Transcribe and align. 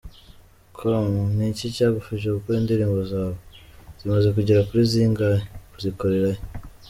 com:Ni 0.77 1.43
iki 1.51 1.65
cyagufashije 1.75 2.31
gukora 2.37 2.57
indirimboz 2.61 3.11
awe?zimaze 3.19 4.27
kugerakuri 4.35 4.81
zingahe? 4.91 5.37
Uzikorera 5.77 6.29
he?. 6.35 6.39